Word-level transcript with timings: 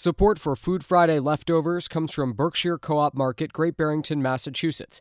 Support 0.00 0.38
for 0.38 0.56
Food 0.56 0.82
Friday 0.82 1.20
leftovers 1.20 1.86
comes 1.86 2.10
from 2.10 2.32
Berkshire 2.32 2.78
Co 2.78 2.96
op 2.96 3.12
Market, 3.14 3.52
Great 3.52 3.76
Barrington, 3.76 4.22
Massachusetts, 4.22 4.98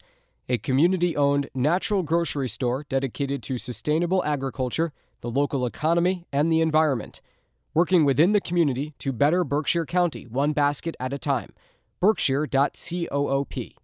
a 0.50 0.58
community 0.58 1.16
owned 1.16 1.48
natural 1.56 2.04
grocery 2.04 2.50
store 2.50 2.86
dedicated 2.89 3.41
to 3.43 3.57
sustainable 3.57 4.21
agriculture, 4.25 4.91
the 5.21 5.31
local 5.31 5.65
economy, 5.65 6.25
and 6.33 6.51
the 6.51 6.59
environment. 6.59 7.21
Working 7.73 8.04
within 8.04 8.33
the 8.33 8.41
community 8.41 8.93
to 8.99 9.13
better 9.13 9.46
Berkshire 9.46 9.85
County, 9.85 10.27
one 10.27 10.51
basket 10.51 10.98
at 11.00 11.13
a 11.13 11.18
time. 11.18 11.54
Berkshire.coop. 12.02 13.79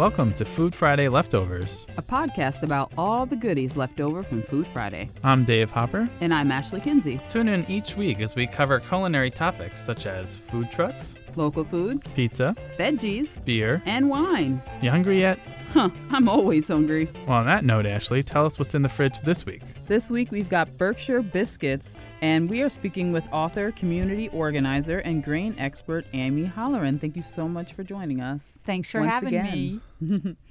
Welcome 0.00 0.32
to 0.36 0.46
Food 0.46 0.74
Friday 0.74 1.08
Leftovers. 1.08 1.84
a 1.98 2.02
podcast 2.02 2.62
about 2.62 2.90
all 2.96 3.26
the 3.26 3.36
goodies 3.36 3.76
left 3.76 4.00
over 4.00 4.22
from 4.22 4.42
Food 4.44 4.66
Friday. 4.72 5.10
I'm 5.22 5.44
Dave 5.44 5.70
Hopper. 5.70 6.08
And 6.22 6.32
I'm 6.32 6.50
Ashley 6.50 6.80
Kinsey. 6.80 7.20
Tune 7.28 7.48
in 7.48 7.70
each 7.70 7.96
week 7.96 8.20
as 8.20 8.34
we 8.34 8.46
cover 8.46 8.80
culinary 8.80 9.30
topics 9.30 9.78
such 9.84 10.06
as 10.06 10.38
food 10.50 10.70
trucks, 10.72 11.16
Local 11.36 11.64
food, 11.64 12.02
pizza, 12.14 12.56
veggies, 12.78 13.44
beer. 13.44 13.82
and 13.84 14.08
wine. 14.08 14.62
You 14.80 14.90
hungry 14.90 15.20
yet? 15.20 15.38
Huh, 15.74 15.90
I'm 16.10 16.30
always 16.30 16.68
hungry. 16.68 17.06
Well, 17.26 17.36
on 17.36 17.44
that 17.46 17.66
note, 17.66 17.84
Ashley, 17.84 18.22
tell 18.22 18.46
us 18.46 18.58
what's 18.58 18.74
in 18.74 18.80
the 18.80 18.88
fridge 18.88 19.20
this 19.20 19.44
week. 19.44 19.60
This 19.86 20.10
week 20.10 20.30
we've 20.30 20.48
got 20.48 20.78
Berkshire 20.78 21.20
biscuits, 21.20 21.94
and 22.20 22.50
we 22.50 22.62
are 22.62 22.70
speaking 22.70 23.12
with 23.12 23.24
author, 23.32 23.72
community 23.72 24.28
organizer, 24.28 24.98
and 24.98 25.24
grain 25.24 25.54
expert 25.58 26.06
Amy 26.12 26.44
Halloran. 26.44 26.98
Thank 26.98 27.16
you 27.16 27.22
so 27.22 27.48
much 27.48 27.72
for 27.72 27.82
joining 27.82 28.20
us. 28.20 28.58
Thanks 28.64 28.90
for 28.90 29.02
having 29.02 29.28
again. 29.28 29.80
me. 30.00 30.36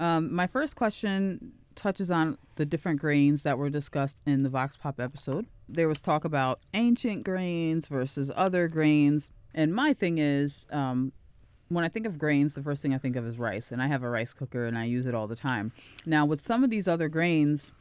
Um, 0.00 0.32
my 0.32 0.46
first 0.46 0.76
question 0.76 1.54
touches 1.74 2.10
on 2.10 2.38
the 2.56 2.64
different 2.64 3.00
grains 3.00 3.42
that 3.42 3.58
were 3.58 3.70
discussed 3.70 4.18
in 4.26 4.42
the 4.42 4.48
Vox 4.48 4.76
Pop 4.76 5.00
episode. 5.00 5.46
There 5.68 5.88
was 5.88 6.00
talk 6.00 6.24
about 6.24 6.60
ancient 6.74 7.24
grains 7.24 7.88
versus 7.88 8.30
other 8.34 8.68
grains. 8.68 9.32
And 9.54 9.74
my 9.74 9.92
thing 9.92 10.18
is, 10.18 10.66
um, 10.70 11.12
when 11.68 11.84
I 11.84 11.88
think 11.88 12.06
of 12.06 12.18
grains, 12.18 12.54
the 12.54 12.62
first 12.62 12.82
thing 12.82 12.94
I 12.94 12.98
think 12.98 13.16
of 13.16 13.26
is 13.26 13.38
rice. 13.38 13.70
And 13.70 13.82
I 13.82 13.86
have 13.86 14.02
a 14.02 14.08
rice 14.08 14.32
cooker 14.32 14.66
and 14.66 14.78
I 14.78 14.84
use 14.84 15.06
it 15.06 15.14
all 15.14 15.26
the 15.26 15.36
time. 15.36 15.72
Now, 16.06 16.24
with 16.24 16.44
some 16.44 16.64
of 16.64 16.70
these 16.70 16.88
other 16.88 17.08
grains, 17.08 17.72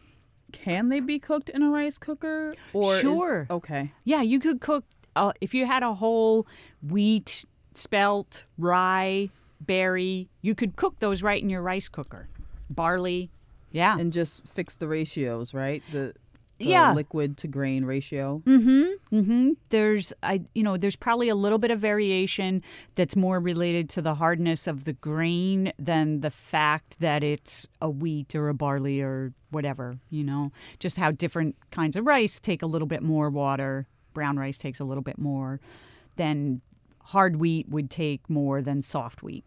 can 0.51 0.89
they 0.89 0.99
be 0.99 1.19
cooked 1.19 1.49
in 1.49 1.61
a 1.63 1.69
rice 1.69 1.97
cooker? 1.97 2.55
Or 2.73 2.95
is- 2.95 3.01
Sure. 3.01 3.47
okay. 3.49 3.91
Yeah, 4.03 4.21
you 4.21 4.39
could 4.39 4.61
cook 4.61 4.85
uh, 5.15 5.33
if 5.41 5.53
you 5.53 5.65
had 5.65 5.81
a 5.83 5.93
whole 5.95 6.45
wheat, 6.87 7.43
spelt, 7.73 8.43
rye, 8.57 9.29
berry. 9.59 10.29
You 10.41 10.53
could 10.55 10.75
cook 10.75 10.99
those 10.99 11.23
right 11.23 11.41
in 11.41 11.49
your 11.49 11.61
rice 11.61 11.87
cooker. 11.89 12.27
Barley, 12.69 13.29
yeah. 13.71 13.97
And 13.97 14.13
just 14.13 14.47
fix 14.47 14.75
the 14.75 14.87
ratios, 14.87 15.53
right? 15.53 15.81
The, 15.91 16.13
the 16.59 16.65
Yeah. 16.65 16.93
liquid 16.93 17.37
to 17.37 17.47
grain 17.47 17.85
ratio. 17.85 18.41
Mm-hmm. 18.45 19.15
Mm-hmm. 19.15 19.49
There's 19.69 20.13
I 20.21 20.41
you 20.53 20.63
know, 20.63 20.77
there's 20.77 20.95
probably 20.95 21.29
a 21.29 21.35
little 21.35 21.59
bit 21.59 21.71
of 21.71 21.79
variation 21.79 22.61
that's 22.95 23.15
more 23.15 23.39
related 23.39 23.89
to 23.91 24.01
the 24.01 24.15
hardness 24.15 24.67
of 24.67 24.85
the 24.85 24.93
grain 24.93 25.71
than 25.79 26.21
the 26.21 26.31
fact 26.31 26.99
that 26.99 27.23
it's 27.23 27.67
a 27.81 27.89
wheat 27.89 28.35
or 28.35 28.49
a 28.49 28.53
barley 28.53 29.01
or 29.01 29.33
whatever, 29.49 29.97
you 30.09 30.23
know. 30.23 30.51
Just 30.79 30.97
how 30.97 31.11
different 31.11 31.55
kinds 31.71 31.95
of 31.95 32.05
rice 32.05 32.39
take 32.39 32.61
a 32.61 32.67
little 32.67 32.87
bit 32.87 33.01
more 33.01 33.29
water. 33.29 33.87
Brown 34.13 34.37
rice 34.37 34.57
takes 34.57 34.79
a 34.79 34.83
little 34.83 35.03
bit 35.03 35.17
more 35.17 35.59
than 36.15 36.61
hard 37.03 37.37
wheat 37.37 37.69
would 37.69 37.89
take 37.89 38.29
more 38.29 38.61
than 38.61 38.81
soft 38.81 39.23
wheat. 39.23 39.45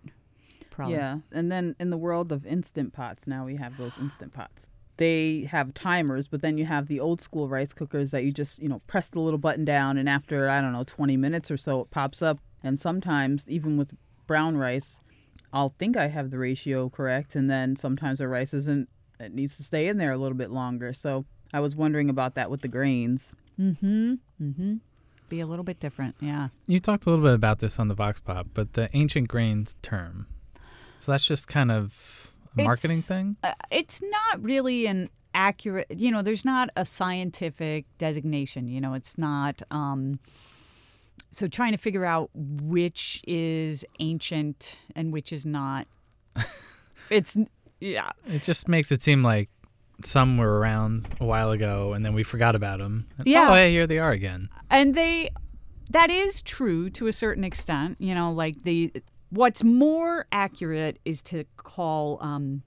Probably. 0.71 0.95
Yeah, 0.95 1.19
and 1.31 1.53
then 1.53 1.77
in 1.79 1.91
the 1.91 1.99
world 1.99 2.33
of 2.33 2.47
instant 2.47 2.93
pots, 2.93 3.27
now 3.27 3.45
we 3.45 3.57
have 3.57 3.77
those 3.77 3.93
instant 4.01 4.33
pots. 4.33 4.69
They 4.97 5.49
have 5.51 5.75
timers, 5.75 6.29
but 6.29 6.43
then 6.43 6.57
you 6.57 6.67
have 6.67 6.87
the 6.87 7.01
old 7.01 7.21
school 7.21 7.49
rice 7.49 7.73
cookers 7.73 8.11
that 8.13 8.23
you 8.23 8.33
just, 8.33 8.61
you 8.61 8.69
know, 8.69 8.81
press 8.87 9.09
the 9.09 9.21
little 9.21 9.39
button 9.39 9.65
down, 9.65 9.99
and 9.99 10.09
after, 10.09 10.49
I 10.49 10.61
don't 10.61 10.73
know, 10.73 10.85
20 10.85 11.17
minutes 11.17 11.51
or 11.51 11.57
so, 11.57 11.81
it 11.81 11.91
pops 11.91 12.23
up. 12.23 12.39
And 12.63 12.79
sometimes, 12.79 13.45
even 13.49 13.77
with 13.77 13.95
brown 14.27 14.57
rice, 14.57 15.01
I'll 15.53 15.71
think 15.71 15.97
I 15.97 16.09
have 16.09 16.31
the 16.31 16.39
ratio 16.39 16.89
correct, 16.89 17.35
and 17.35 17.51
then 17.51 17.77
sometimes 17.77 18.19
the 18.19 18.29
rice 18.29 18.55
isn't, 18.55 18.89
it 19.21 19.35
needs 19.35 19.57
to 19.59 19.63
stay 19.63 19.87
in 19.89 19.99
there 19.99 20.11
a 20.13 20.17
little 20.17 20.37
bit 20.37 20.51
longer. 20.51 20.93
So 20.93 21.25
I 21.53 21.61
was 21.61 21.77
wondering 21.77 22.09
about 22.11 22.35
that 22.35 22.51
with 22.51 22.63
the 22.63 22.69
grains. 22.69 23.33
Mm-hmm. 23.59 24.15
Mm-hmm. 24.43 24.75
Be 25.29 25.41
a 25.41 25.47
little 25.47 25.65
bit 25.65 25.79
different, 25.79 26.17
yeah. 26.21 26.49
You 26.67 26.81
talked 26.81 27.07
a 27.07 27.11
little 27.11 27.25
bit 27.25 27.35
about 27.35 27.61
this 27.61 27.79
on 27.79 27.87
the 27.89 27.95
Vox 27.95 28.19
Pop, 28.19 28.49
but 28.55 28.73
the 28.73 28.89
ancient 28.97 29.29
grains 29.29 29.77
term. 29.83 30.27
So 31.01 31.13
that's 31.13 31.25
just 31.25 31.47
kind 31.47 31.71
of 31.71 31.95
a 32.59 32.63
marketing 32.65 32.99
It's- 32.99 33.07
thing? 33.09 33.37
Uh, 33.45 33.53
it's 33.71 34.01
not 34.03 34.43
really 34.43 34.87
an 34.87 35.11
accurate 35.33 35.87
you 35.97 36.11
know 36.11 36.23
there's 36.23 36.45
not 36.45 36.71
a 36.75 36.85
scientific 36.85 37.85
designation 37.99 38.67
you 38.67 38.81
know 38.81 38.95
it's 38.95 39.17
not 39.17 39.63
um 39.71 40.19
so 41.31 41.47
trying 41.47 41.71
to 41.71 41.79
figure 41.79 42.05
out 42.05 42.29
which 42.35 43.23
is 43.29 43.85
ancient 44.01 44.77
and 44.97 45.13
which 45.13 45.33
is 45.33 45.47
not 45.47 45.87
it's 47.11 47.37
yeah 47.81 48.11
It 48.27 48.43
just 48.43 48.69
makes 48.69 48.93
it 48.93 49.03
seem 49.03 49.23
like 49.23 49.49
some 50.05 50.39
were 50.39 50.59
around 50.59 51.07
a 51.21 51.25
while 51.27 51.51
ago 51.51 51.93
and 51.93 52.05
then 52.05 52.15
we 52.15 52.23
forgot 52.23 52.55
about 52.55 52.79
them. 52.79 53.07
Yeah. 53.25 53.51
Oh, 53.51 53.55
hey, 53.55 53.71
here 53.73 53.87
they 53.87 53.99
are 53.99 54.13
again. 54.13 54.49
and 54.71 54.95
they 54.95 55.31
that 55.91 56.09
is 56.11 56.41
true 56.43 56.89
to 56.91 57.07
a 57.09 57.13
certain 57.13 57.43
extent 57.45 57.97
you 58.01 58.15
know 58.15 58.31
like 58.33 58.63
the 58.63 58.93
what's 59.31 59.63
more 59.65 60.27
accurate 60.33 60.99
is 61.05 61.21
to 61.23 61.45
call 61.57 62.19
um 62.23 62.63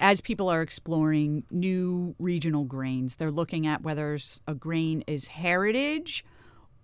as 0.00 0.20
people 0.20 0.48
are 0.48 0.62
exploring 0.62 1.44
new 1.50 2.14
regional 2.18 2.64
grains 2.64 3.16
they're 3.16 3.30
looking 3.30 3.66
at 3.66 3.82
whether 3.82 4.18
a 4.46 4.54
grain 4.54 5.02
is 5.06 5.26
heritage 5.28 6.24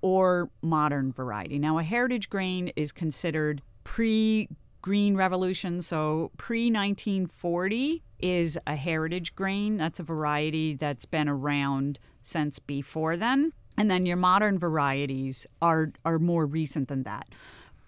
or 0.02 0.50
modern 0.62 1.12
variety 1.12 1.58
now 1.58 1.78
a 1.78 1.82
heritage 1.82 2.28
grain 2.28 2.70
is 2.76 2.92
considered 2.92 3.62
pre 3.84 4.48
green 4.84 5.16
revolution. 5.16 5.80
So 5.80 6.30
pre 6.36 6.66
1940 6.66 8.02
is 8.18 8.58
a 8.66 8.76
heritage 8.76 9.34
grain. 9.34 9.78
That's 9.78 9.98
a 9.98 10.02
variety 10.02 10.74
that's 10.74 11.06
been 11.06 11.26
around 11.26 11.98
since 12.22 12.58
before 12.58 13.16
then. 13.16 13.54
And 13.78 13.90
then 13.90 14.04
your 14.04 14.18
modern 14.18 14.58
varieties 14.58 15.46
are 15.62 15.92
are 16.04 16.18
more 16.18 16.44
recent 16.44 16.88
than 16.88 17.04
that. 17.04 17.28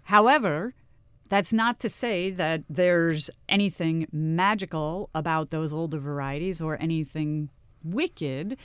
However 0.04 0.74
that's 1.28 1.52
not 1.52 1.80
to 1.80 1.90
say 1.90 2.30
that 2.30 2.62
there's 2.70 3.28
anything 3.46 4.06
magical 4.10 5.10
about 5.14 5.50
those 5.50 5.74
older 5.74 5.98
varieties 5.98 6.62
or 6.62 6.80
anything 6.80 7.50
wicked 7.84 8.56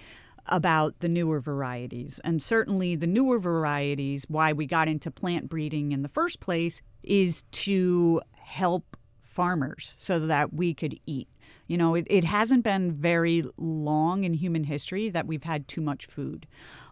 about 0.46 1.00
the 1.00 1.10
newer 1.10 1.42
varieties. 1.42 2.22
And 2.24 2.42
certainly 2.42 2.96
the 2.96 3.08
newer 3.08 3.40
varieties, 3.40 4.26
why 4.30 4.54
we 4.54 4.68
got 4.68 4.88
into 4.88 5.12
plant 5.12 5.50
breeding 5.50 5.92
in 5.92 6.02
the 6.02 6.08
first 6.08 6.40
place, 6.40 6.82
is 7.04 7.44
to 7.52 8.22
help 8.34 8.98
farmers 9.22 9.96
so 9.98 10.20
that 10.20 10.54
we 10.54 10.74
could 10.74 11.00
eat. 11.06 11.28
You 11.68 11.78
know, 11.78 11.96
it, 11.96 12.06
it 12.10 12.26
hasn't 12.26 12.64
been 12.64 12.92
very 12.92 13.44
long 13.58 14.24
in 14.24 14.34
human 14.34 14.66
history 14.66 15.10
that 15.10 15.26
we've 15.26 15.44
had 15.44 15.68
too 15.68 15.82
much 15.82 16.06
food. 16.06 16.46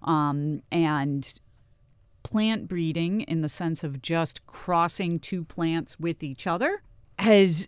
Um, 0.03 0.61
and 0.71 1.39
plant 2.23 2.67
breeding 2.67 3.21
in 3.21 3.41
the 3.41 3.49
sense 3.49 3.83
of 3.83 4.01
just 4.01 4.45
crossing 4.45 5.19
two 5.19 5.43
plants 5.43 5.99
with 5.99 6.23
each 6.23 6.47
other 6.47 6.81
has 7.17 7.67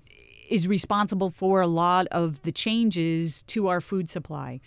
is 0.50 0.68
responsible 0.68 1.30
for 1.30 1.62
a 1.62 1.68
lot 1.68 2.08
of 2.12 2.42
the 2.42 2.52
changes 2.52 3.44
to 3.44 3.70
our 3.70 3.80
food 3.80 4.10
supply. 4.10 4.60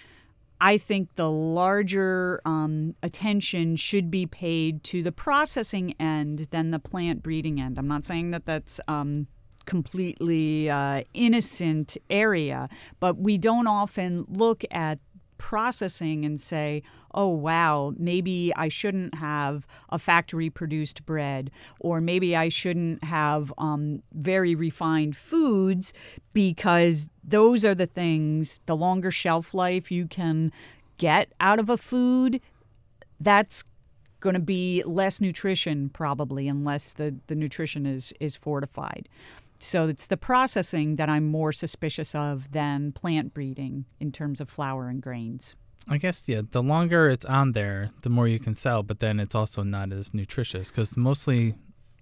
I 0.64 0.78
think 0.78 1.16
the 1.16 1.30
larger 1.30 2.40
um, 2.46 2.94
attention 3.02 3.76
should 3.76 4.10
be 4.10 4.24
paid 4.24 4.82
to 4.84 5.02
the 5.02 5.12
processing 5.12 5.94
end 6.00 6.48
than 6.52 6.70
the 6.70 6.78
plant 6.78 7.22
breeding 7.22 7.60
end. 7.60 7.78
I'm 7.78 7.86
not 7.86 8.02
saying 8.02 8.30
that 8.30 8.46
that's 8.46 8.80
um, 8.88 9.26
completely 9.66 10.70
uh, 10.70 11.02
innocent 11.12 11.98
area, 12.08 12.70
but 12.98 13.18
we 13.18 13.36
don't 13.36 13.66
often 13.66 14.24
look 14.26 14.64
at 14.70 15.00
processing 15.38 16.24
and 16.24 16.40
say, 16.40 16.82
oh, 17.14 17.28
wow, 17.28 17.94
maybe 17.96 18.52
I 18.56 18.68
shouldn't 18.68 19.14
have 19.14 19.66
a 19.90 19.98
factory 19.98 20.50
produced 20.50 21.06
bread, 21.06 21.50
or 21.80 22.00
maybe 22.00 22.36
I 22.36 22.48
shouldn't 22.48 23.04
have 23.04 23.52
um, 23.58 24.02
very 24.12 24.54
refined 24.54 25.16
foods 25.16 25.92
because 26.32 27.08
those 27.22 27.64
are 27.64 27.74
the 27.74 27.86
things, 27.86 28.60
the 28.66 28.76
longer 28.76 29.10
shelf 29.10 29.54
life 29.54 29.90
you 29.90 30.06
can 30.06 30.52
get 30.98 31.32
out 31.40 31.58
of 31.58 31.68
a 31.68 31.78
food, 31.78 32.40
that's 33.20 33.64
going 34.20 34.34
to 34.34 34.40
be 34.40 34.82
less 34.86 35.20
nutrition 35.20 35.90
probably 35.90 36.48
unless 36.48 36.92
the, 36.92 37.14
the 37.26 37.34
nutrition 37.34 37.86
is, 37.86 38.12
is 38.20 38.36
fortified. 38.36 39.08
So 39.64 39.88
it's 39.88 40.06
the 40.06 40.16
processing 40.16 40.96
that 40.96 41.08
I'm 41.08 41.24
more 41.24 41.52
suspicious 41.52 42.14
of 42.14 42.52
than 42.52 42.92
plant 42.92 43.32
breeding 43.32 43.86
in 43.98 44.12
terms 44.12 44.40
of 44.40 44.50
flour 44.50 44.88
and 44.88 45.02
grains. 45.02 45.56
I 45.88 45.98
guess 45.98 46.24
yeah. 46.26 46.42
The 46.50 46.62
longer 46.62 47.08
it's 47.08 47.24
on 47.24 47.52
there, 47.52 47.90
the 48.02 48.10
more 48.10 48.28
you 48.28 48.38
can 48.38 48.54
sell. 48.54 48.82
But 48.82 49.00
then 49.00 49.18
it's 49.20 49.34
also 49.34 49.62
not 49.62 49.92
as 49.92 50.14
nutritious 50.14 50.70
because 50.70 50.96
mostly 50.96 51.54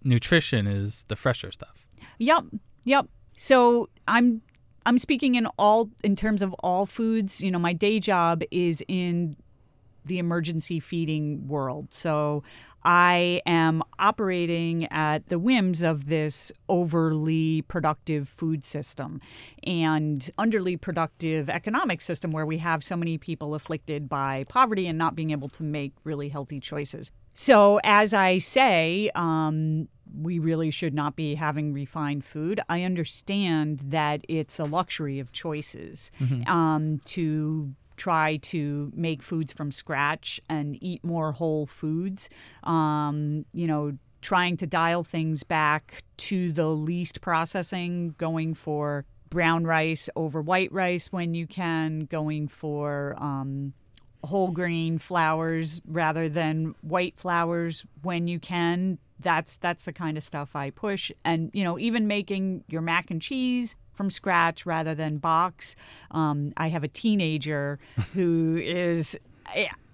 nutrition 0.05 0.67
is 0.67 1.05
the 1.09 1.17
fresher 1.17 1.53
stuff. 1.53 1.87
Yep, 2.19 2.45
yep. 2.85 3.07
So 3.37 3.89
I'm 4.09 4.43
I'm 4.85 4.99
speaking 4.99 5.37
in 5.37 5.47
all 5.59 5.91
in 6.03 6.17
terms 6.17 6.43
of 6.43 6.53
all 6.61 6.87
foods. 6.87 7.41
You 7.41 7.51
know, 7.51 7.59
my 7.59 7.73
day 7.73 8.01
job 8.01 8.43
is 8.51 8.83
in 8.89 9.37
the 10.05 10.19
emergency 10.19 10.81
feeding 10.81 11.47
world. 11.47 11.89
So 11.91 12.43
I 12.85 13.43
am 13.47 13.83
operating 13.99 14.87
at 14.91 15.29
the 15.29 15.39
whims 15.39 15.83
of 15.83 16.07
this 16.07 16.53
overly 16.69 17.63
productive 17.63 18.29
food 18.29 18.65
system 18.65 19.21
and 19.65 20.29
underly 20.39 20.81
productive 20.81 21.49
economic 21.49 22.01
system 22.01 22.33
where 22.33 22.47
we 22.47 22.59
have 22.59 22.83
so 22.83 22.97
many 22.97 23.19
people 23.19 23.55
afflicted 23.55 24.09
by 24.09 24.45
poverty 24.49 24.87
and 24.87 24.99
not 24.99 25.15
being 25.15 25.31
able 25.31 25.49
to 25.51 25.63
make 25.63 25.93
really 26.05 26.29
healthy 26.29 26.61
choices. 26.61 27.13
So, 27.35 27.81
as 27.83 28.13
I 28.13 28.39
say, 28.39 29.11
um, 29.15 29.89
we 30.21 30.39
really 30.39 30.71
should 30.71 30.93
not 30.93 31.17
be 31.17 31.35
having 31.35 31.73
refined 31.73 32.25
food. 32.25 32.61
I 32.69 32.83
understand 32.83 33.81
that 33.87 34.23
it's 34.29 34.59
a 34.59 34.65
luxury 34.65 35.19
of 35.19 35.33
choices 35.33 36.11
um, 36.47 36.99
to 37.07 37.73
try 38.03 38.37
to 38.39 38.91
make 38.97 39.23
foods 39.23 39.53
from 39.53 39.71
scratch 39.71 40.41
and 40.49 40.77
eat 40.83 41.05
more 41.05 41.31
whole 41.31 41.67
foods. 41.67 42.29
Um, 42.65 43.45
you 43.53 43.69
know, 43.69 43.97
trying 44.21 44.57
to 44.57 44.67
dial 44.67 45.05
things 45.05 45.45
back 45.45 46.03
to 46.17 46.51
the 46.51 46.67
least 46.67 47.21
processing, 47.21 48.17
going 48.19 48.55
for 48.55 49.05
brown 49.31 49.65
rice 49.65 50.11
over 50.17 50.43
white 50.43 50.73
rice 50.73 51.13
when 51.13 51.33
you 51.33 51.47
can, 51.47 52.01
going 52.07 52.49
for 52.49 53.15
um, 53.19 53.73
whole 54.25 54.51
grain 54.51 54.99
flours 54.99 55.81
rather 55.87 56.29
than 56.29 56.75
white 56.81 57.17
flours 57.17 57.87
when 58.03 58.27
you 58.27 58.41
can. 58.41 58.99
That's 59.21 59.59
that's 59.59 59.85
the 59.85 59.93
kind 59.93 60.19
of 60.19 60.25
stuff 60.25 60.57
I 60.57 60.71
push, 60.71 61.13
and 61.25 61.53
you 61.53 61.63
know, 61.63 61.79
even 61.79 62.09
making 62.09 62.65
your 62.67 62.83
mac 62.83 63.13
and 63.13 63.23
cheese 63.23 63.77
from 63.95 64.11
scratch 64.11 64.67
rather 64.67 64.95
than 64.95 65.19
box. 65.19 65.77
Um, 66.11 66.53
I 66.57 66.69
have 66.69 66.85
a 66.85 66.89
teenager 66.89 67.79
who 68.15 68.57
is. 68.63 69.19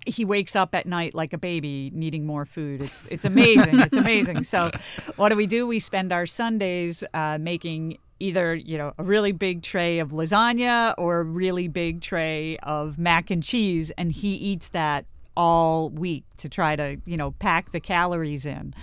He 0.06 0.24
wakes 0.24 0.56
up 0.56 0.74
at 0.74 0.86
night 0.86 1.14
like 1.14 1.34
a 1.34 1.38
baby, 1.38 1.90
needing 1.92 2.24
more 2.24 2.46
food. 2.46 2.80
It's 2.80 3.06
it's 3.10 3.24
amazing. 3.26 3.80
it's 3.80 3.96
amazing. 3.96 4.44
So, 4.44 4.70
what 5.16 5.28
do 5.28 5.36
we 5.36 5.46
do? 5.46 5.66
We 5.66 5.80
spend 5.80 6.12
our 6.12 6.24
Sundays 6.24 7.04
uh, 7.12 7.36
making 7.38 7.98
either 8.20 8.54
you 8.54 8.78
know 8.78 8.94
a 8.98 9.02
really 9.02 9.32
big 9.32 9.62
tray 9.62 9.98
of 9.98 10.10
lasagna 10.10 10.94
or 10.96 11.20
a 11.20 11.24
really 11.24 11.68
big 11.68 12.00
tray 12.00 12.56
of 12.62 12.98
mac 12.98 13.30
and 13.30 13.42
cheese, 13.42 13.90
and 13.98 14.10
he 14.12 14.30
eats 14.34 14.68
that 14.70 15.04
all 15.36 15.90
week 15.90 16.24
to 16.38 16.48
try 16.48 16.74
to 16.74 16.96
you 17.04 17.16
know 17.16 17.32
pack 17.32 17.72
the 17.72 17.80
calories 17.80 18.46
in. 18.46 18.74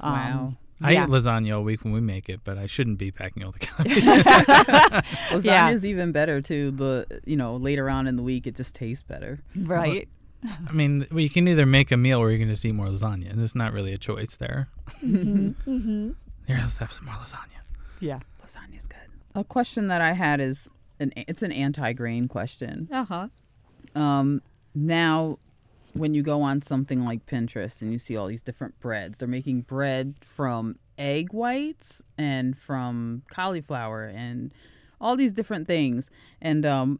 Um, 0.00 0.12
Wow. 0.12 0.54
I 0.82 0.92
yeah. 0.92 1.04
eat 1.04 1.10
lasagna 1.10 1.56
all 1.56 1.62
week 1.64 1.84
when 1.84 1.92
we 1.92 2.00
make 2.00 2.28
it, 2.28 2.40
but 2.44 2.58
I 2.58 2.66
shouldn't 2.66 2.98
be 2.98 3.10
packing 3.10 3.44
all 3.44 3.52
the 3.52 3.58
calories. 3.66 4.04
Lasagna's 4.04 5.44
Yeah. 5.44 5.90
even 5.90 6.12
better 6.12 6.40
too. 6.40 6.70
The 6.72 7.06
you 7.24 7.36
know 7.36 7.56
later 7.56 7.88
on 7.88 8.06
in 8.06 8.16
the 8.16 8.22
week 8.22 8.46
it 8.46 8.56
just 8.56 8.74
tastes 8.74 9.02
better. 9.04 9.40
Right. 9.56 10.08
I 10.68 10.72
mean, 10.72 11.06
well, 11.10 11.20
you 11.20 11.30
can 11.30 11.48
either 11.48 11.64
make 11.64 11.90
a 11.90 11.96
meal 11.96 12.18
or 12.18 12.30
you 12.30 12.38
can 12.38 12.48
just 12.48 12.64
eat 12.66 12.72
more 12.72 12.86
lasagna. 12.88 13.30
and 13.30 13.38
There's 13.40 13.54
not 13.54 13.72
really 13.72 13.94
a 13.94 13.98
choice 13.98 14.36
there. 14.36 14.68
Mm-hmm. 15.02 16.10
Here, 16.46 16.58
let's 16.60 16.76
have 16.76 16.92
some 16.92 17.06
more 17.06 17.14
lasagna. 17.14 17.60
Yeah. 18.00 18.18
Lasagna's 18.44 18.86
good. 18.86 18.98
A 19.34 19.42
question 19.44 19.88
that 19.88 20.02
I 20.02 20.12
had 20.12 20.40
is 20.40 20.68
an 21.00 21.12
it's 21.16 21.42
an 21.42 21.50
anti-grain 21.52 22.28
question. 22.28 22.88
Uh 22.92 23.04
huh. 23.04 23.28
Um, 23.94 24.42
now, 24.74 25.38
when 25.94 26.12
you 26.12 26.22
go 26.22 26.42
on 26.42 26.60
something 26.60 27.04
like 27.04 27.24
Pinterest 27.26 27.80
and 27.80 27.92
you 27.92 27.98
see 27.98 28.16
all 28.16 28.26
these 28.26 28.42
different 28.42 28.78
breads, 28.80 29.18
they're 29.18 29.28
making 29.28 29.62
bread 29.62 30.16
from 30.20 30.76
egg 30.98 31.32
whites 31.32 32.02
and 32.18 32.58
from 32.58 33.22
cauliflower 33.30 34.04
and 34.04 34.52
all 35.00 35.16
these 35.16 35.32
different 35.32 35.66
things. 35.66 36.10
And 36.42 36.66
um, 36.66 36.98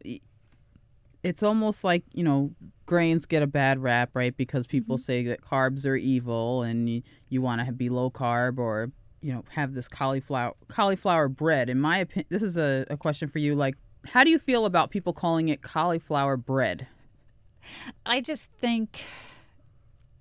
it's 1.23 1.43
almost 1.43 1.83
like, 1.83 2.03
you 2.13 2.23
know, 2.23 2.51
grains 2.85 3.25
get 3.25 3.43
a 3.43 3.47
bad 3.47 3.79
rap, 3.79 4.11
right? 4.13 4.35
Because 4.35 4.65
people 4.65 4.97
say 4.97 5.23
that 5.23 5.41
carbs 5.41 5.85
are 5.85 5.95
evil 5.95 6.63
and 6.63 6.89
you, 6.89 7.01
you 7.29 7.41
want 7.41 7.65
to 7.65 7.71
be 7.71 7.89
low 7.89 8.09
carb 8.09 8.57
or, 8.59 8.91
you 9.21 9.33
know, 9.33 9.43
have 9.49 9.73
this 9.73 9.87
cauliflower 9.87 10.53
cauliflower 10.67 11.27
bread. 11.27 11.69
In 11.69 11.79
my 11.79 11.97
opinion, 11.97 12.27
this 12.29 12.43
is 12.43 12.57
a, 12.57 12.85
a 12.89 12.97
question 12.97 13.27
for 13.27 13.39
you. 13.39 13.55
Like, 13.55 13.75
how 14.05 14.23
do 14.23 14.29
you 14.29 14.39
feel 14.39 14.65
about 14.65 14.91
people 14.91 15.13
calling 15.13 15.49
it 15.49 15.61
cauliflower 15.61 16.37
bread? 16.37 16.87
I 18.05 18.21
just 18.21 18.49
think 18.59 19.01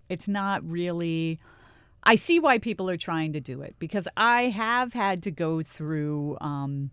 it's 0.09 0.29
not 0.29 0.69
really. 0.69 1.39
I 2.05 2.17
see 2.17 2.39
why 2.39 2.59
people 2.59 2.91
are 2.91 2.97
trying 2.97 3.33
to 3.33 3.41
do 3.41 3.63
it 3.63 3.77
because 3.79 4.07
I 4.17 4.43
have 4.45 4.93
had 4.93 5.23
to 5.23 5.31
go 5.31 5.63
through 5.63 6.37
um, 6.41 6.91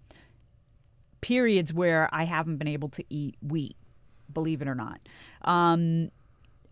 periods 1.19 1.73
where 1.73 2.09
I 2.13 2.23
haven't 2.23 2.57
been 2.57 2.67
able 2.67 2.89
to 2.89 3.03
eat 3.09 3.35
wheat, 3.41 3.75
believe 4.33 4.61
it 4.61 4.67
or 4.67 4.75
not. 4.75 4.99
Um, 5.43 6.11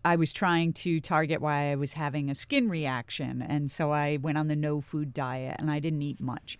I 0.04 0.16
was 0.16 0.32
trying 0.32 0.72
to 0.74 1.00
target 1.00 1.42
why 1.42 1.70
I 1.70 1.74
was 1.74 1.92
having 1.92 2.30
a 2.30 2.34
skin 2.34 2.70
reaction, 2.70 3.42
and 3.42 3.70
so 3.70 3.92
I 3.92 4.16
went 4.16 4.38
on 4.38 4.48
the 4.48 4.56
no 4.56 4.80
food 4.80 5.12
diet, 5.12 5.56
and 5.58 5.70
I 5.70 5.78
didn't 5.78 6.02
eat 6.02 6.20
much. 6.20 6.58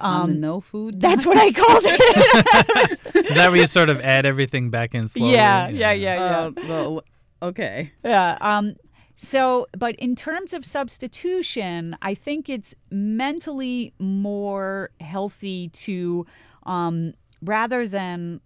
On 0.00 0.28
the 0.28 0.34
Um, 0.34 0.40
no 0.40 0.60
food. 0.60 1.00
that's 1.00 1.24
what 1.26 1.36
I 1.38 1.52
called 1.52 1.82
it. 1.84 2.00
Is 3.30 3.34
that 3.36 3.50
where 3.50 3.60
you 3.60 3.66
sort 3.66 3.88
of 3.88 4.00
add 4.00 4.26
everything 4.26 4.70
back 4.70 4.94
in 4.94 5.08
slowly? 5.08 5.34
yeah, 5.34 5.68
yeah, 5.68 5.92
yeah, 5.92 6.14
yeah. 6.16 6.38
Uh, 6.40 6.50
well, 6.68 7.02
okay. 7.42 7.92
Yeah. 8.04 8.36
Um, 8.40 8.76
so, 9.16 9.66
but 9.76 9.96
in 9.96 10.16
terms 10.16 10.52
of 10.54 10.64
substitution, 10.64 11.96
I 12.02 12.14
think 12.14 12.48
it's 12.48 12.74
mentally 12.90 13.92
more 13.98 14.90
healthy 15.00 15.68
to, 15.68 16.24
um, 16.64 17.12
rather 17.42 17.86
than, 17.86 18.40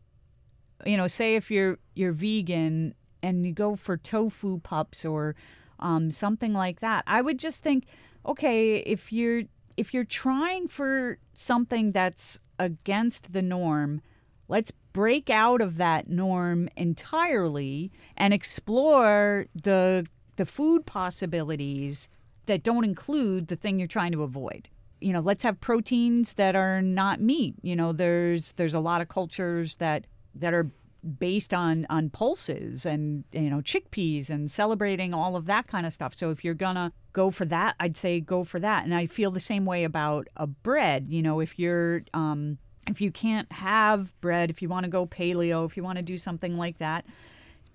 you 0.84 0.96
know, 0.96 1.06
say 1.06 1.36
if 1.36 1.50
you're 1.50 1.78
you're 1.94 2.12
vegan 2.12 2.94
and 3.22 3.46
you 3.46 3.52
go 3.52 3.76
for 3.76 3.96
tofu 3.96 4.58
pups 4.60 5.04
or 5.04 5.34
um, 5.78 6.10
something 6.10 6.52
like 6.52 6.80
that. 6.80 7.04
I 7.06 7.22
would 7.22 7.38
just 7.38 7.62
think, 7.62 7.84
okay, 8.26 8.78
if 8.78 9.12
you're 9.12 9.44
if 9.76 9.92
you're 9.92 10.04
trying 10.04 10.68
for 10.68 11.18
something 11.32 11.92
that's 11.92 12.38
against 12.58 13.32
the 13.32 13.42
norm, 13.42 14.00
let's 14.48 14.70
break 14.92 15.28
out 15.28 15.60
of 15.60 15.76
that 15.76 16.08
norm 16.08 16.68
entirely 16.76 17.90
and 18.16 18.32
explore 18.32 19.46
the 19.54 20.06
the 20.36 20.46
food 20.46 20.84
possibilities 20.84 22.08
that 22.46 22.62
don't 22.62 22.84
include 22.84 23.48
the 23.48 23.56
thing 23.56 23.78
you're 23.78 23.88
trying 23.88 24.12
to 24.12 24.22
avoid. 24.22 24.68
You 25.00 25.12
know 25.12 25.20
let's 25.20 25.42
have 25.42 25.60
proteins 25.60 26.34
that 26.34 26.54
are 26.56 26.80
not 26.80 27.20
meat. 27.20 27.54
You 27.62 27.76
know 27.76 27.92
there's 27.92 28.52
there's 28.52 28.74
a 28.74 28.80
lot 28.80 29.00
of 29.00 29.08
cultures 29.08 29.76
that 29.76 30.06
that 30.34 30.54
are 30.54 30.70
based 31.18 31.52
on 31.52 31.86
on 31.90 32.08
pulses 32.08 32.86
and 32.86 33.24
you 33.32 33.50
know 33.50 33.58
chickpeas 33.58 34.30
and 34.30 34.50
celebrating 34.50 35.12
all 35.12 35.36
of 35.36 35.46
that 35.46 35.66
kind 35.66 35.86
of 35.86 35.92
stuff. 35.92 36.14
So 36.14 36.30
if 36.30 36.44
you're 36.44 36.54
gonna 36.54 36.92
go 37.14 37.30
for 37.30 37.46
that 37.46 37.74
i'd 37.80 37.96
say 37.96 38.20
go 38.20 38.44
for 38.44 38.60
that 38.60 38.84
and 38.84 38.94
i 38.94 39.06
feel 39.06 39.30
the 39.30 39.40
same 39.40 39.64
way 39.64 39.84
about 39.84 40.28
a 40.36 40.46
bread 40.46 41.06
you 41.08 41.22
know 41.22 41.40
if 41.40 41.58
you're 41.58 42.02
um 42.12 42.58
if 42.86 43.00
you 43.00 43.10
can't 43.10 43.50
have 43.50 44.12
bread 44.20 44.50
if 44.50 44.60
you 44.60 44.68
want 44.68 44.84
to 44.84 44.90
go 44.90 45.06
paleo 45.06 45.64
if 45.64 45.74
you 45.74 45.82
want 45.82 45.96
to 45.96 46.02
do 46.02 46.18
something 46.18 46.58
like 46.58 46.76
that 46.76 47.06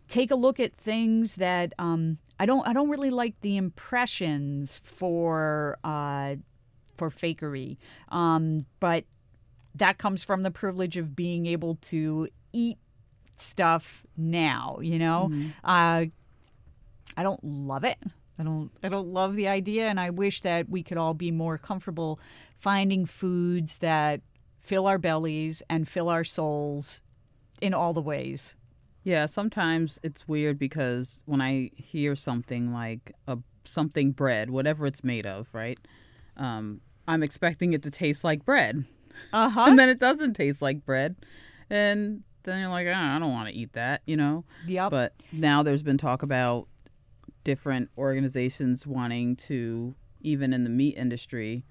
take 0.10 0.32
a 0.32 0.36
look 0.36 0.60
at 0.60 0.74
things 0.74 1.36
that 1.36 1.72
um, 1.80 2.18
I 2.40 2.46
don't 2.46 2.68
I 2.68 2.74
don't 2.74 2.90
really 2.90 3.12
like 3.12 3.40
the 3.42 3.56
impressions 3.56 4.82
for 4.84 5.78
uh, 5.84 6.36
for 6.98 7.10
fakery, 7.10 7.78
um, 8.10 8.66
but 8.82 9.06
that 9.76 9.98
comes 9.98 10.24
from 10.24 10.42
the 10.42 10.52
privilege 10.52 10.98
of 10.98 11.16
being 11.16 11.46
able 11.46 11.76
to 11.76 12.28
eat 12.52 12.78
stuff 13.38 14.04
now. 14.18 14.80
You 14.82 15.00
know, 15.00 15.32
uh, 15.64 16.06
I 17.16 17.24
don't 17.24 17.44
love 17.44 17.86
it. 17.86 17.98
I 18.40 18.44
don't 18.44 18.72
I 18.82 18.90
don't 18.90 19.10
love 19.14 19.36
the 19.36 19.48
idea, 19.48 19.88
and 19.90 20.00
I 20.00 20.10
wish 20.10 20.42
that 20.42 20.70
we 20.70 20.82
could 20.82 20.98
all 20.98 21.14
be 21.14 21.30
more 21.32 21.58
comfortable 21.58 22.20
finding 22.58 23.06
foods 23.06 23.80
that 23.80 24.22
fill 24.60 24.88
our 24.88 24.98
bellies 24.98 25.62
and 25.70 25.88
fill 25.88 26.10
our 26.10 26.24
souls 26.24 27.02
in 27.62 27.74
all 27.74 27.94
the 27.94 28.02
ways. 28.02 28.56
Yeah, 29.04 29.26
sometimes 29.26 30.00
it's 30.04 30.28
weird 30.28 30.58
because 30.60 31.22
when 31.26 31.42
I 31.42 31.72
hear 31.76 32.16
something 32.16 32.72
like 32.74 33.14
a 33.28 33.40
something 33.66 34.12
bread, 34.12 34.50
whatever 34.50 34.86
it's 34.88 35.04
made 35.04 35.26
of, 35.26 35.50
right? 35.54 35.80
Um, 36.38 36.82
I'm 37.08 37.24
expecting 37.24 37.74
it 37.74 37.84
to 37.84 37.92
taste 37.92 38.24
like 38.24 38.46
bread, 38.46 38.86
Uh 39.34 39.50
huh. 39.50 39.66
and 39.68 39.78
then 39.80 39.90
it 39.90 40.00
doesn't 40.00 40.34
taste 40.36 40.62
like 40.62 40.86
bread, 40.86 41.16
and 41.70 42.24
then 42.44 42.60
you're 42.62 42.70
like, 42.70 42.88
"Ah, 42.90 43.16
I 43.16 43.20
don't 43.20 43.32
want 43.32 43.50
to 43.50 43.54
eat 43.56 43.74
that, 43.74 44.02
you 44.06 44.16
know. 44.16 44.46
Yep. 44.68 44.92
But 44.92 45.14
now 45.32 45.62
there's 45.64 45.84
been 45.84 45.98
talk 45.98 46.24
about 46.24 46.68
different 47.44 47.90
organizations 47.98 48.86
wanting 48.88 49.36
to, 49.36 49.96
even 50.22 50.54
in 50.54 50.64
the 50.64 50.70
meat 50.70 50.96
industry, 50.98 51.66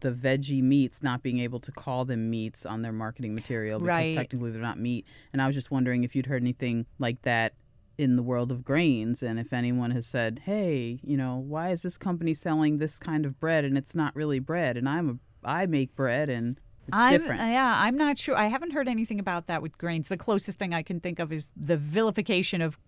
the 0.00 0.10
veggie 0.12 0.62
meats 0.62 1.02
not 1.02 1.22
being 1.22 1.38
able 1.38 1.58
to 1.60 1.72
call 1.72 2.04
them 2.04 2.28
meats 2.30 2.66
on 2.66 2.82
their 2.82 2.92
marketing 2.92 3.34
material 3.34 3.78
because 3.80 3.88
Right. 3.88 4.14
technically 4.14 4.50
they're 4.50 4.60
not 4.62 4.78
meat. 4.78 5.06
And 5.32 5.40
I 5.40 5.46
was 5.46 5.56
just 5.56 5.70
wondering 5.70 6.04
if 6.04 6.14
you'd 6.14 6.26
heard 6.26 6.42
anything 6.42 6.86
like 6.98 7.22
that 7.22 7.54
in 7.98 8.16
the 8.16 8.22
world 8.22 8.50
of 8.50 8.64
grains 8.64 9.22
and 9.22 9.38
if 9.38 9.52
anyone 9.52 9.90
has 9.90 10.06
said, 10.06 10.40
"Hey, 10.44 11.00
you 11.02 11.16
know, 11.16 11.36
why 11.36 11.70
is 11.70 11.82
this 11.82 11.98
company 11.98 12.32
selling 12.34 12.78
this 12.78 12.98
kind 12.98 13.26
of 13.26 13.38
bread 13.38 13.64
and 13.64 13.76
it's 13.76 13.94
not 13.94 14.14
really 14.16 14.38
bread 14.38 14.76
and 14.76 14.88
I'm 14.88 15.08
a 15.10 15.16
I 15.42 15.64
make 15.66 15.94
bread 15.96 16.28
and 16.28 16.58
It's 16.86 16.96
I'm, 16.96 17.12
different. 17.18 17.40
Yeah, 17.40 17.74
I'm 17.78 17.96
not 17.96 18.18
sure. 18.18 18.36
I 18.36 18.46
haven't 18.46 18.72
heard 18.72 18.88
anything 18.88 19.18
about 19.20 19.46
that 19.46 19.62
with 19.62 19.78
grains. 19.78 20.08
The 20.08 20.16
closest 20.18 20.58
thing 20.58 20.74
I 20.74 20.82
can 20.82 21.00
think 21.00 21.18
of 21.18 21.32
is 21.32 21.50
the 21.56 21.76
vilification 21.78 22.60
of 22.60 22.78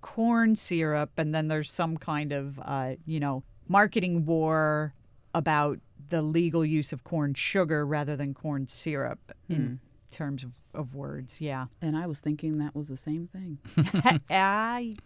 corn 0.00 0.56
syrup, 0.56 1.10
and 1.16 1.34
then 1.34 1.48
there's 1.48 1.70
some 1.70 1.96
kind 1.96 2.32
of, 2.32 2.58
uh, 2.64 2.92
you 3.06 3.20
know, 3.20 3.42
marketing 3.68 4.24
war 4.26 4.94
about 5.34 5.78
the 6.10 6.22
legal 6.22 6.64
use 6.64 6.92
of 6.92 7.04
corn 7.04 7.34
sugar 7.34 7.84
rather 7.86 8.16
than 8.16 8.32
corn 8.34 8.66
syrup 8.68 9.18
in 9.48 9.78
terms 10.10 10.42
of, 10.44 10.52
of 10.72 10.94
words. 10.94 11.40
Yeah. 11.40 11.66
and 11.82 11.96
I 11.96 12.06
was 12.06 12.18
thinking 12.18 12.58
that 12.58 12.74
was 12.74 12.88
the 12.88 12.96
same 12.96 13.26
thing. 13.26 13.58
I, 14.30 14.96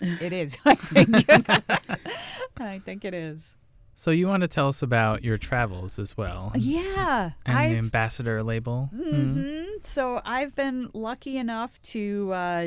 it 0.00 0.32
is. 0.32 0.56
I 0.64 0.74
think. 0.74 1.24
I 2.58 2.78
think 2.80 3.04
it 3.04 3.14
is. 3.14 3.54
So 3.94 4.10
you 4.10 4.26
want 4.28 4.40
to 4.40 4.48
tell 4.48 4.68
us 4.68 4.80
about 4.82 5.22
your 5.24 5.36
travels 5.36 5.98
as 5.98 6.16
well, 6.16 6.52
Yeah. 6.56 7.32
and 7.44 7.56
the 7.56 7.60
I've- 7.60 7.76
ambassador 7.76 8.42
label. 8.42 8.88
Mhm. 8.94 9.34
hmm 9.34 9.62
So 9.82 10.20
I've 10.24 10.54
been 10.54 10.88
lucky 10.94 11.36
enough 11.36 11.80
to 11.82 12.32
uh, 12.32 12.66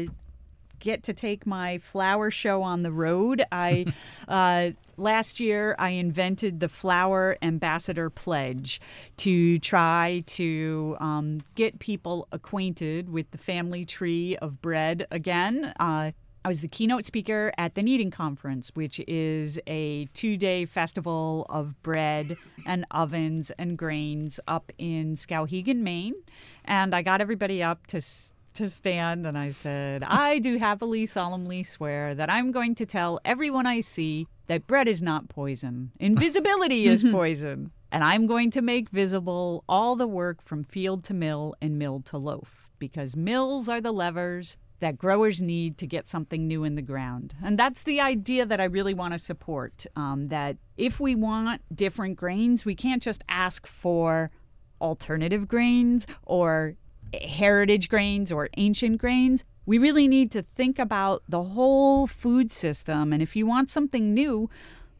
get 0.83 1.01
to 1.03 1.13
take 1.13 1.47
my 1.47 1.79
flour 1.79 2.29
show 2.29 2.61
on 2.61 2.83
the 2.83 2.91
road. 2.91 3.43
I 3.51 3.85
uh, 4.27 4.71
last 4.97 5.39
year 5.39 5.75
I 5.79 5.91
invented 5.91 6.59
the 6.59 6.69
Flour 6.69 7.37
Ambassador 7.41 8.09
Pledge 8.09 8.79
to 9.17 9.57
try 9.59 10.23
to 10.27 10.97
um, 10.99 11.39
get 11.55 11.79
people 11.79 12.27
acquainted 12.31 13.09
with 13.09 13.31
the 13.31 13.37
family 13.37 13.85
tree 13.85 14.37
of 14.37 14.61
bread 14.61 15.07
again. 15.09 15.73
Uh, 15.79 16.11
I 16.45 16.49
was 16.49 16.59
the 16.59 16.67
keynote 16.67 17.05
speaker 17.05 17.53
at 17.57 17.75
the 17.75 17.81
Kneading 17.81 18.11
Conference, 18.11 18.71
which 18.73 18.99
is 19.07 19.61
a 19.65 20.05
two 20.13 20.35
day 20.35 20.65
festival 20.65 21.45
of 21.49 21.81
bread 21.83 22.35
and 22.65 22.85
ovens 22.91 23.49
and 23.51 23.77
grains 23.77 24.41
up 24.45 24.69
in 24.77 25.13
Skowhegan, 25.13 25.77
Maine. 25.77 26.15
And 26.65 26.93
I 26.93 27.01
got 27.01 27.21
everybody 27.21 27.63
up 27.63 27.87
to. 27.87 28.01
To 28.55 28.69
stand, 28.69 29.25
and 29.25 29.35
I 29.35 29.49
said, 29.49 30.03
I 30.03 30.37
do 30.37 30.57
happily, 30.57 31.07
solemnly 31.07 31.63
swear 31.63 32.13
that 32.13 32.29
I'm 32.29 32.51
going 32.51 32.75
to 32.75 32.85
tell 32.85 33.19
everyone 33.25 33.65
I 33.65 33.79
see 33.79 34.27
that 34.47 34.67
bread 34.67 34.87
is 34.87 35.01
not 35.01 35.27
poison. 35.27 35.91
Invisibility 35.99 36.85
is 36.85 37.03
poison. 37.11 37.71
And 37.91 38.03
I'm 38.03 38.27
going 38.27 38.51
to 38.51 38.61
make 38.61 38.89
visible 38.89 39.63
all 39.67 39.95
the 39.95 40.07
work 40.07 40.41
from 40.41 40.63
field 40.63 41.03
to 41.05 41.13
mill 41.13 41.55
and 41.61 41.79
mill 41.79 42.01
to 42.01 42.17
loaf 42.17 42.69
because 42.79 43.15
mills 43.15 43.69
are 43.69 43.81
the 43.81 43.91
levers 43.91 44.57
that 44.79 44.97
growers 44.97 45.41
need 45.41 45.77
to 45.77 45.87
get 45.87 46.07
something 46.07 46.45
new 46.45 46.63
in 46.63 46.75
the 46.75 46.81
ground. 46.81 47.33
And 47.41 47.57
that's 47.57 47.83
the 47.83 48.01
idea 48.01 48.45
that 48.45 48.59
I 48.59 48.65
really 48.65 48.93
want 48.93 49.13
to 49.13 49.19
support. 49.19 49.85
Um, 49.95 50.27
that 50.27 50.57
if 50.75 50.99
we 50.99 51.15
want 51.15 51.61
different 51.73 52.17
grains, 52.17 52.65
we 52.65 52.75
can't 52.75 53.01
just 53.01 53.23
ask 53.29 53.65
for 53.65 54.29
alternative 54.81 55.47
grains 55.47 56.05
or 56.23 56.75
heritage 57.21 57.89
grains 57.89 58.31
or 58.31 58.49
ancient 58.57 58.97
grains. 58.97 59.43
We 59.65 59.77
really 59.77 60.07
need 60.07 60.31
to 60.31 60.41
think 60.55 60.79
about 60.79 61.23
the 61.27 61.43
whole 61.43 62.07
food 62.07 62.51
system. 62.51 63.13
And 63.13 63.21
if 63.21 63.35
you 63.35 63.45
want 63.45 63.69
something 63.69 64.13
new, 64.13 64.49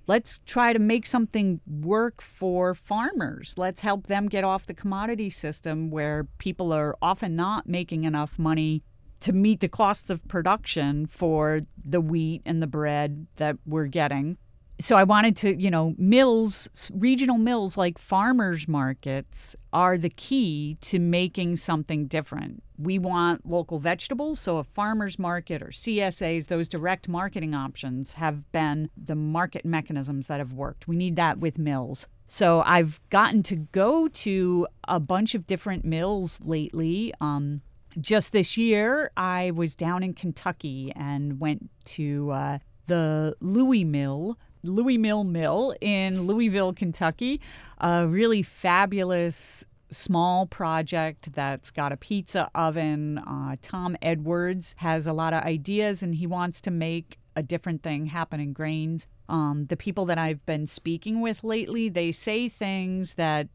let's 0.07 0.39
try 0.45 0.73
to 0.73 0.79
make 0.79 1.05
something 1.05 1.59
work 1.67 2.21
for 2.21 2.73
farmers. 2.73 3.55
Let's 3.57 3.81
help 3.81 4.07
them 4.07 4.29
get 4.29 4.43
off 4.43 4.65
the 4.65 4.73
commodity 4.73 5.29
system 5.29 5.89
where 5.89 6.27
people 6.37 6.71
are 6.71 6.95
often 7.01 7.35
not 7.35 7.67
making 7.67 8.03
enough 8.03 8.37
money 8.37 8.83
to 9.21 9.31
meet 9.31 9.61
the 9.61 9.69
costs 9.69 10.09
of 10.09 10.27
production 10.27 11.07
for 11.07 11.61
the 11.83 12.01
wheat 12.01 12.41
and 12.45 12.61
the 12.61 12.67
bread 12.67 13.27
that 13.37 13.57
we're 13.65 13.87
getting. 13.87 14.37
So 14.79 14.95
I 14.95 15.03
wanted 15.03 15.37
to, 15.37 15.55
you 15.55 15.69
know, 15.69 15.93
mills, 15.97 16.69
regional 16.93 17.37
mills 17.37 17.77
like 17.77 17.97
farmers 17.97 18.67
markets 18.67 19.55
are 19.71 19.97
the 19.97 20.09
key 20.09 20.77
to 20.81 20.99
making 20.99 21.57
something 21.57 22.07
different. 22.07 22.63
We 22.77 22.97
want 22.97 23.45
local 23.45 23.79
vegetables, 23.79 24.39
so 24.39 24.57
a 24.57 24.63
farmers 24.63 25.19
market 25.19 25.61
or 25.61 25.67
CSAs, 25.67 26.47
those 26.47 26.67
direct 26.67 27.07
marketing 27.07 27.53
options 27.53 28.13
have 28.13 28.51
been 28.51 28.89
the 29.01 29.15
market 29.15 29.63
mechanisms 29.63 30.27
that 30.27 30.39
have 30.39 30.53
worked. 30.53 30.87
We 30.87 30.95
need 30.95 31.15
that 31.17 31.37
with 31.37 31.59
mills. 31.59 32.07
So 32.27 32.63
I've 32.65 32.99
gotten 33.11 33.43
to 33.43 33.55
go 33.55 34.07
to 34.07 34.67
a 34.87 34.99
bunch 34.99 35.35
of 35.35 35.45
different 35.45 35.85
mills 35.85 36.39
lately. 36.43 37.13
Um, 37.21 37.61
just 38.01 38.31
this 38.31 38.57
year, 38.57 39.11
I 39.15 39.51
was 39.51 39.75
down 39.75 40.01
in 40.01 40.13
Kentucky 40.13 40.91
and 40.95 41.39
went 41.39 41.69
to 41.85 42.31
uh, 42.31 42.57
the 42.87 43.35
Louismill, 43.39 44.35
Louismill 44.63 45.25
Mill 45.25 45.75
in 45.81 46.23
Louisville, 46.23 46.73
Kentucky. 46.73 47.41
A 47.79 48.07
really 48.07 48.43
fabulous 48.43 49.65
small 49.91 50.45
project 50.47 51.33
that's 51.33 51.71
got 51.71 51.91
a 51.91 51.97
pizza 51.97 52.49
oven. 52.55 53.19
Uh, 53.19 53.55
Tom 53.61 53.95
Edwards 54.01 54.75
has 54.77 55.07
a 55.07 55.13
lot 55.13 55.33
of 55.33 55.43
ideas 55.43 56.01
and 56.01 56.15
he 56.15 56.27
wants 56.27 56.61
to 56.61 56.71
make 56.71 57.19
a 57.35 57.43
different 57.43 57.83
thing 57.83 58.07
happen 58.07 58.39
in 58.39 58.53
grains. 58.53 59.07
Um, 59.29 59.65
the 59.69 59.77
people 59.77 60.05
that 60.05 60.17
I've 60.17 60.45
been 60.45 60.67
speaking 60.67 61.21
with 61.21 61.43
lately, 61.43 61.89
they 61.89 62.11
say 62.11 62.49
things 62.49 63.15
that 63.15 63.47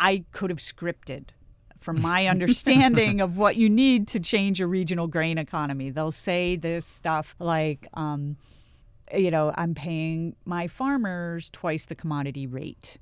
I 0.00 0.24
could 0.32 0.50
have 0.50 0.58
scripted 0.58 1.28
from 1.80 2.00
my 2.00 2.26
understanding 2.28 3.20
of 3.20 3.36
what 3.36 3.56
you 3.56 3.68
need 3.68 4.08
to 4.08 4.20
change 4.20 4.60
a 4.60 4.66
regional 4.66 5.06
grain 5.06 5.38
economy. 5.38 5.90
They'll 5.90 6.12
say 6.12 6.56
this 6.56 6.86
stuff 6.86 7.36
like, 7.38 7.86
um, 7.94 8.36
you 9.12 9.30
know, 9.30 9.52
I'm 9.56 9.74
paying 9.74 10.36
my 10.44 10.66
farmers 10.66 11.50
twice 11.50 11.86
the 11.86 11.94
commodity 11.94 12.46
rate 12.46 12.98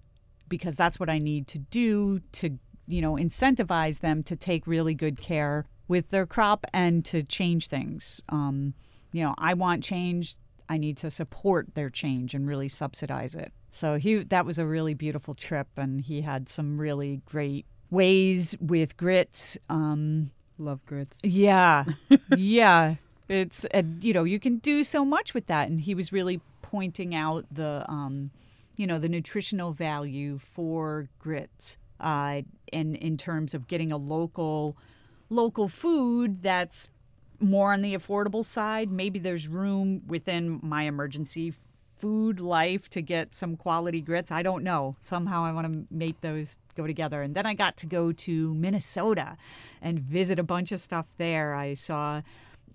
because 0.48 0.76
that's 0.76 0.98
what 1.00 1.08
I 1.08 1.18
need 1.18 1.46
to 1.48 1.58
do 1.58 2.20
to, 2.32 2.58
you 2.86 3.00
know, 3.00 3.14
incentivize 3.14 4.00
them 4.00 4.22
to 4.24 4.36
take 4.36 4.66
really 4.66 4.94
good 4.94 5.20
care 5.20 5.66
with 5.88 6.10
their 6.10 6.26
crop 6.26 6.66
and 6.72 7.04
to 7.06 7.22
change 7.22 7.68
things. 7.68 8.22
Um, 8.28 8.74
you 9.12 9.22
know, 9.22 9.34
I 9.38 9.54
want 9.54 9.84
change. 9.84 10.36
I 10.68 10.78
need 10.78 10.96
to 10.98 11.10
support 11.10 11.74
their 11.74 11.90
change 11.90 12.34
and 12.34 12.46
really 12.46 12.68
subsidize 12.68 13.34
it. 13.34 13.52
So 13.70 13.96
he 13.96 14.22
that 14.24 14.44
was 14.44 14.58
a 14.58 14.66
really 14.66 14.94
beautiful 14.94 15.34
trip, 15.34 15.68
and 15.76 16.00
he 16.00 16.20
had 16.20 16.48
some 16.48 16.78
really 16.78 17.22
great 17.26 17.66
ways 17.90 18.56
with 18.60 18.96
grits. 18.96 19.58
Um, 19.68 20.30
Love 20.58 20.84
grits. 20.86 21.12
yeah, 21.22 21.84
yeah. 22.36 22.96
It's 23.32 23.64
uh, 23.72 23.82
you 24.00 24.12
know 24.12 24.24
you 24.24 24.38
can 24.38 24.58
do 24.58 24.84
so 24.84 25.06
much 25.06 25.32
with 25.32 25.46
that, 25.46 25.68
and 25.70 25.80
he 25.80 25.94
was 25.94 26.12
really 26.12 26.40
pointing 26.60 27.14
out 27.14 27.46
the 27.50 27.84
um, 27.88 28.30
you 28.76 28.86
know 28.86 28.98
the 28.98 29.08
nutritional 29.08 29.72
value 29.72 30.38
for 30.38 31.08
grits, 31.18 31.78
uh, 31.98 32.42
and 32.74 32.94
in 32.94 33.16
terms 33.16 33.54
of 33.54 33.68
getting 33.68 33.90
a 33.90 33.96
local 33.96 34.76
local 35.30 35.66
food 35.66 36.42
that's 36.42 36.88
more 37.40 37.72
on 37.72 37.80
the 37.80 37.96
affordable 37.96 38.44
side. 38.44 38.90
Maybe 38.90 39.18
there's 39.18 39.48
room 39.48 40.02
within 40.06 40.60
my 40.62 40.82
emergency 40.82 41.54
food 41.98 42.38
life 42.38 42.90
to 42.90 43.00
get 43.00 43.34
some 43.34 43.56
quality 43.56 44.00
grits. 44.00 44.30
I 44.30 44.42
don't 44.42 44.62
know. 44.62 44.96
Somehow 45.00 45.44
I 45.44 45.52
want 45.52 45.72
to 45.72 45.86
make 45.90 46.20
those 46.20 46.58
go 46.74 46.86
together. 46.86 47.22
And 47.22 47.34
then 47.34 47.46
I 47.46 47.54
got 47.54 47.76
to 47.78 47.86
go 47.86 48.12
to 48.12 48.54
Minnesota 48.54 49.36
and 49.80 50.00
visit 50.00 50.38
a 50.38 50.42
bunch 50.42 50.72
of 50.72 50.80
stuff 50.80 51.06
there. 51.16 51.54
I 51.54 51.74
saw 51.74 52.22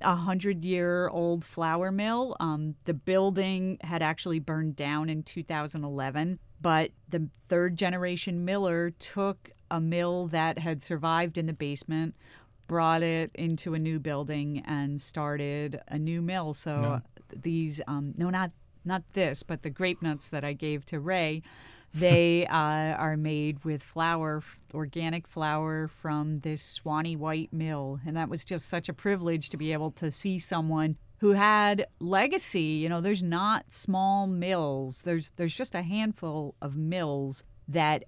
a 0.02 0.16
hundred 0.16 0.64
year 0.64 1.08
old 1.10 1.44
flour 1.44 1.92
mill. 1.92 2.36
Um, 2.40 2.76
the 2.86 2.94
building 2.94 3.78
had 3.82 4.02
actually 4.02 4.40
burned 4.40 4.76
down 4.76 5.10
in 5.10 5.24
2011, 5.24 6.40
but 6.62 6.92
the 7.10 7.30
third 7.50 7.78
generation 7.78 8.46
miller 8.46 8.92
took 8.92 9.52
a 9.70 9.80
mill 9.80 10.28
that 10.28 10.60
had 10.60 10.82
survived 10.82 11.38
in 11.38 11.46
the 11.46 11.54
basement, 11.54 12.16
brought 12.68 13.04
it 13.04 13.32
into 13.34 13.74
a 13.74 13.80
new 13.80 14.00
building, 14.00 14.64
and 14.66 15.02
started 15.02 15.80
a 15.88 15.98
new 15.98 16.22
mill. 16.22 16.54
So 16.54 17.02
these, 17.30 17.82
um, 17.88 18.14
no, 18.18 18.30
not 18.30 18.52
not 18.86 19.04
this, 19.14 19.44
but 19.44 19.64
the 19.64 19.70
grape 19.70 20.02
nuts 20.02 20.30
that 20.30 20.46
I 20.46 20.54
gave 20.54 20.86
to 20.86 21.00
Ray. 21.00 21.42
They 22.00 22.46
uh, 22.46 22.54
are 22.54 23.18
made 23.18 23.64
with 23.66 23.82
flour, 23.82 24.44
organic 24.74 25.28
flour 25.28 25.88
from 25.88 26.42
this 26.42 26.62
Swany 26.62 27.18
White 27.18 27.52
mill. 27.52 28.00
And 28.06 28.16
that 28.16 28.30
was 28.30 28.46
just 28.46 28.68
such 28.68 28.88
a 28.88 28.94
privilege 28.94 29.50
to 29.50 29.58
be 29.58 29.74
able 29.74 29.92
to 29.92 30.12
see 30.12 30.38
someone 30.38 30.98
who 31.20 31.32
had 31.32 31.88
legacy. 32.00 32.62
You 32.62 32.90
know, 32.90 33.02
there's 33.02 33.24
not 33.24 33.74
small 33.74 34.28
mills, 34.28 35.02
there's, 35.04 35.32
there's 35.38 35.56
just 35.56 35.74
a 35.74 35.82
handful 35.82 36.54
of 36.62 36.76
mills 36.76 37.44
that 37.68 38.04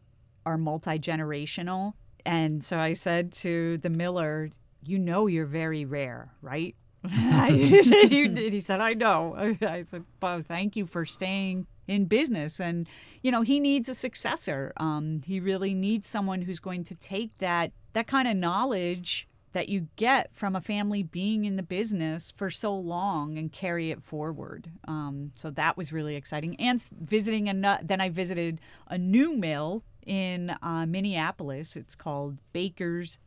are 0.45 0.57
multi 0.57 0.99
generational. 0.99 1.93
And 2.25 2.63
so 2.63 2.77
I 2.77 2.93
said 2.93 3.31
to 3.33 3.79
the 3.79 3.89
miller, 3.89 4.51
You 4.83 4.99
know, 4.99 5.25
you're 5.25 5.45
very 5.45 5.85
rare, 5.85 6.31
right? 6.41 6.75
he, 7.49 7.81
said, 7.83 8.11
you 8.11 8.27
did. 8.27 8.53
he 8.53 8.59
said, 8.59 8.81
I 8.81 8.93
know. 8.93 9.33
I 9.61 9.83
said, 9.83 10.03
well, 10.21 10.43
thank 10.45 10.75
you 10.75 10.85
for 10.85 11.05
staying 11.05 11.65
in 11.89 12.05
business. 12.05 12.59
And, 12.59 12.87
you 13.21 13.31
know, 13.31 13.41
he 13.41 13.59
needs 13.59 13.89
a 13.89 13.95
successor. 13.95 14.71
Um, 14.77 15.21
he 15.25 15.39
really 15.39 15.73
needs 15.73 16.07
someone 16.07 16.43
who's 16.43 16.59
going 16.59 16.83
to 16.85 16.95
take 16.95 17.37
that, 17.39 17.71
that 17.93 18.07
kind 18.07 18.27
of 18.27 18.37
knowledge 18.37 19.27
that 19.51 19.67
you 19.67 19.87
get 19.95 20.29
from 20.33 20.55
a 20.55 20.61
family 20.61 21.01
being 21.01 21.45
in 21.45 21.55
the 21.55 21.63
business 21.63 22.31
for 22.31 22.51
so 22.51 22.75
long 22.75 23.37
and 23.37 23.51
carry 23.51 23.89
it 23.89 24.03
forward. 24.03 24.69
Um, 24.87 25.31
so 25.35 25.49
that 25.49 25.75
was 25.75 25.91
really 25.91 26.15
exciting. 26.15 26.55
And 26.59 26.79
visiting 27.01 27.49
a 27.49 27.79
then 27.83 27.99
I 27.99 28.09
visited 28.09 28.61
a 28.87 28.97
new 28.97 29.35
mill 29.35 29.83
in 30.05 30.55
uh, 30.61 30.85
Minneapolis. 30.85 31.75
It's 31.75 31.95
called 31.95 32.37
Baker's 32.53 33.17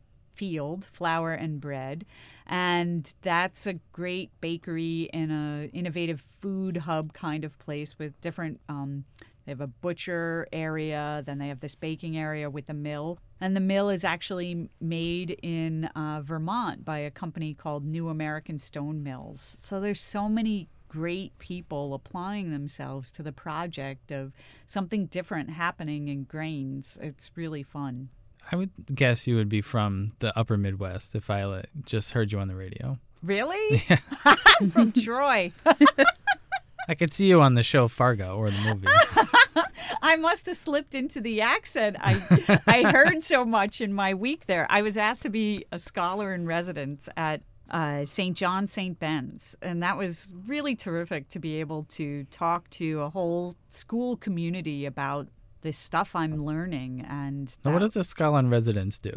Field 0.43 0.89
Flour 0.93 1.35
and 1.35 1.61
Bread, 1.61 2.05
and 2.49 3.15
that's 3.23 3.65
a 3.65 3.75
great 3.93 4.33
bakery 4.41 5.09
in 5.13 5.31
a 5.31 5.71
innovative 5.73 6.25
food 6.41 6.79
hub 6.79 7.13
kind 7.13 7.45
of 7.45 7.57
place 7.61 7.97
with 7.97 8.21
different. 8.21 8.59
Um, 8.69 9.05
they 9.47 9.53
have 9.53 9.61
a 9.61 9.69
butcher 9.69 10.49
area, 10.53 11.23
then 11.25 11.39
they 11.39 11.47
have 11.47 11.61
this 11.61 11.77
baking 11.77 12.19
area 12.19 12.51
with 12.51 12.67
the 12.67 12.75
mill. 12.75 13.21
And 13.41 13.55
the 13.55 13.61
mill 13.61 13.89
is 13.89 14.03
actually 14.03 14.69
made 14.81 15.39
in 15.45 15.85
uh, 15.95 16.23
Vermont 16.25 16.85
by 16.85 16.99
a 16.99 17.11
company 17.13 17.55
called 17.55 17.85
New 17.85 18.09
American 18.09 18.59
Stone 18.59 19.05
Mills. 19.05 19.57
So 19.61 19.79
there's 19.79 20.01
so 20.01 20.29
many 20.29 20.69
great 20.89 21.39
people 21.39 21.95
applying 21.95 22.51
themselves 22.51 23.13
to 23.13 23.23
the 23.23 23.33
project 23.33 24.11
of 24.11 24.33
something 24.67 25.07
different 25.07 25.51
happening 25.51 26.09
in 26.09 26.25
grains. 26.25 26.99
It's 27.01 27.31
really 27.37 27.63
fun. 27.63 28.09
I 28.51 28.57
would 28.57 28.71
guess 28.95 29.27
you 29.27 29.37
would 29.37 29.49
be 29.49 29.61
from 29.61 30.13
the 30.19 30.37
upper 30.39 30.57
Midwest 30.57 31.15
if 31.15 31.31
I 31.31 31.65
just 31.85 32.11
heard 32.11 32.33
you 32.33 32.39
on 32.39 32.49
the 32.49 32.57
radio. 32.57 32.99
Really? 33.23 33.85
Yeah. 33.91 34.37
from 34.73 34.93
Troy. 34.93 35.53
I 36.89 36.95
could 36.95 37.13
see 37.13 37.27
you 37.27 37.41
on 37.41 37.55
the 37.55 37.63
show 37.63 37.89
Fargo 37.89 38.37
or 38.37 38.51
the 38.51 38.61
movie. 38.75 38.87
I 40.03 40.17
must 40.17 40.47
have 40.47 40.57
slipped 40.57 40.95
into 40.95 41.21
the 41.21 41.41
accent. 41.41 41.97
I 42.01 42.61
I 42.67 42.83
heard 42.91 43.23
so 43.23 43.45
much 43.45 43.81
in 43.81 43.93
my 43.95 44.15
week 44.15 44.47
there. 44.47 44.67
I 44.69 44.83
was 44.83 44.97
asked 44.97 45.23
to 45.23 45.31
be 45.31 45.65
a 45.71 45.79
scholar 45.79 46.35
in 46.35 46.47
residence 46.47 47.09
at 47.17 47.43
uh, 47.71 48.05
St. 48.05 48.37
John 48.37 48.67
St. 48.67 48.99
Ben's, 48.99 49.57
and 49.63 49.83
that 49.83 49.97
was 49.97 50.33
really 50.47 50.75
terrific 50.75 51.29
to 51.31 51.39
be 51.39 51.61
able 51.61 51.85
to 51.91 52.25
talk 52.25 52.69
to 52.71 53.01
a 53.03 53.09
whole 53.11 53.55
school 53.71 54.17
community 54.17 54.85
about 54.85 55.29
this 55.63 55.79
stuff 55.79 56.15
I'm 56.15 56.45
learning. 56.45 57.05
And 57.09 57.55
what 57.63 57.79
does 57.79 57.95
the 57.95 58.05
scholar 58.05 58.39
in 58.39 58.51
residence 58.51 58.99
do? 58.99 59.15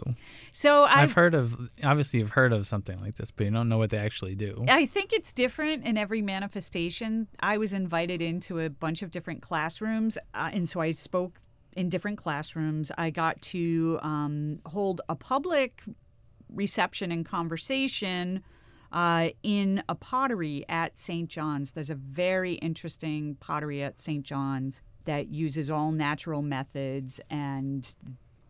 So 0.52 0.84
I've, 0.84 1.10
I've, 1.10 1.12
heard 1.14 1.36
of, 1.36 1.70
obviously, 1.84 2.20
you've 2.20 2.32
heard 2.32 2.54
of 2.54 2.68
something 2.68 3.00
like 3.02 3.16
this, 3.16 3.32
but 3.32 3.46
you 3.46 3.52
don't 3.52 3.70
know 3.70 3.78
what 3.78 3.90
they 3.90 3.98
actually 3.98 4.36
do. 4.36 4.66
I 4.68 4.86
think 4.86 5.12
it's 5.12 5.32
different 5.32 5.86
in 5.86 5.98
every 5.98 6.22
manifestation. 6.22 7.28
I 7.40 7.58
was 7.58 7.74
invited 7.74 8.22
into 8.22 8.60
a 8.60 8.70
bunch 8.70 9.02
of 9.02 9.12
different 9.12 9.42
classrooms, 9.42 10.18
uh, 10.34 10.50
and 10.54 10.70
so 10.70 10.80
I 10.80 10.92
spoke 10.92 11.42
in 11.76 11.90
different 11.90 12.18
classrooms. 12.18 12.92
I 12.98 13.10
got 13.10 13.42
to 13.42 14.00
um, 14.02 14.60
hold 14.66 15.02
a 15.10 15.16
public 15.16 15.84
reception 16.50 17.12
and 17.12 17.26
conversation. 17.26 18.44
Uh, 18.92 19.32
in 19.44 19.84
a 19.90 19.96
pottery 19.96 20.64
at 20.70 20.98
St. 20.98 21.28
John's. 21.28 21.72
There's 21.72 21.90
a 21.90 21.96
very 21.96 22.54
interesting 22.54 23.36
pottery 23.42 23.84
at 23.84 24.00
St. 24.00 24.24
John's 24.24 24.82
that 25.06 25.30
uses 25.30 25.70
all 25.70 25.92
natural 25.92 26.42
methods 26.42 27.20
and 27.30 27.96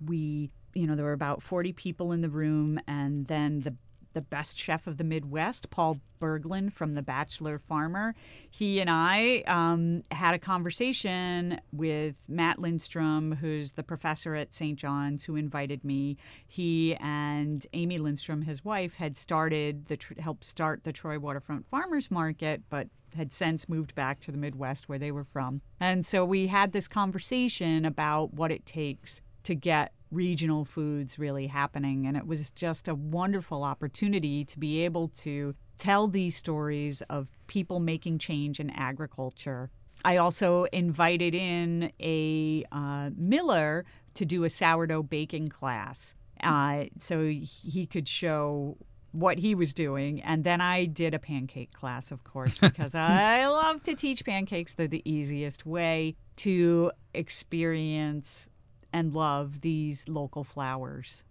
we 0.06 0.50
you 0.74 0.86
know 0.86 0.96
there 0.96 1.06
were 1.06 1.14
about 1.14 1.42
40 1.42 1.74
people 1.74 2.12
in 2.12 2.22
the 2.22 2.30
room 2.30 2.80
and 2.88 3.28
then 3.28 3.62
the 3.62 3.76
the 4.16 4.22
best 4.22 4.58
chef 4.58 4.88
of 4.88 4.98
the 4.98 5.04
Midwest, 5.04 5.70
Paul 5.70 6.00
Berglund 6.20 6.74
from 6.74 6.96
The 6.96 7.02
Bachelor 7.02 7.60
Farmer. 7.60 8.16
He 8.50 8.80
and 8.80 8.90
I 8.90 9.44
um, 9.46 10.04
had 10.10 10.34
a 10.34 10.40
conversation 10.40 11.60
with 11.72 12.16
Matt 12.28 12.58
Lindstrom, 12.58 13.34
who's 13.42 13.74
the 13.74 13.84
professor 13.84 14.34
at 14.34 14.54
St. 14.54 14.80
John's, 14.80 15.26
who 15.26 15.36
invited 15.36 15.84
me. 15.84 16.18
He 16.48 16.96
and 16.96 17.68
Amy 17.74 17.98
Lindstrom, 17.98 18.44
his 18.44 18.64
wife, 18.64 18.96
had 18.96 19.18
started 19.18 19.88
the 19.88 20.00
helped 20.18 20.46
start 20.46 20.86
the 20.86 20.94
Troy 20.94 21.20
Waterfront 21.20 21.68
Farmers 21.68 22.10
Market, 22.10 22.64
but 22.70 22.88
had 23.16 23.34
since 23.34 23.68
moved 23.68 23.94
back 23.96 24.22
to 24.22 24.32
the 24.32 24.38
Midwest 24.38 24.88
where 24.88 25.00
they 25.00 25.12
were 25.12 25.24
from. 25.24 25.62
And 25.80 26.06
so 26.06 26.24
we 26.24 26.48
had 26.48 26.72
this 26.72 26.88
conversation 26.88 27.86
about 27.86 28.34
what 28.34 28.52
it 28.52 28.66
takes 28.66 29.22
to 29.44 29.56
get 29.56 29.92
regional 30.16 30.66
foods 30.66 31.20
really 31.20 31.48
happening. 31.48 32.08
And 32.08 32.18
it 32.18 32.26
was 32.26 32.52
just 32.52 32.88
a 32.88 32.96
wonderful 32.96 33.64
opportunity 33.64 34.46
to 34.46 34.58
be 34.58 34.84
able 34.86 35.10
to 35.10 35.56
tell 35.78 36.08
these 36.08 36.36
stories 36.36 37.02
of 37.10 37.28
people 37.48 37.80
making 37.80 38.20
change 38.20 38.60
in 38.60 38.70
agriculture. 38.70 39.70
I 40.04 40.18
also 40.18 40.66
invited 40.66 41.36
in 41.36 41.92
a 42.00 42.66
uh, 42.72 43.12
miller 43.16 43.86
to 44.16 44.26
do 44.26 44.44
a 44.44 44.50
sourdough 44.50 45.04
baking 45.04 45.50
class. 45.50 46.16
Uh, 46.44 46.86
so 46.98 47.28
he 47.28 47.86
could 47.86 48.08
show 48.08 48.78
what 49.12 49.40
he 49.40 49.56
was 49.56 49.74
doing. 49.74 50.22
And 50.22 50.44
then 50.44 50.60
I 50.60 50.86
did 50.86 51.14
a 51.14 51.20
pancake 51.20 51.72
class, 51.72 52.12
of 52.12 52.24
course, 52.24 52.58
because 52.60 52.94
I 52.94 53.48
love 53.48 53.84
to 53.84 53.96
teach 53.96 54.26
pancakes. 54.26 54.76
They're 54.76 54.88
the 54.88 55.10
easiest 55.10 55.66
way 55.66 56.16
to 56.38 56.92
experience 57.14 58.50
and 58.96 59.14
love 59.14 59.60
these 59.60 60.08
local 60.08 60.46
flours. 60.46 61.26